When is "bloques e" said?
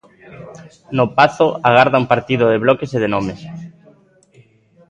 2.63-3.01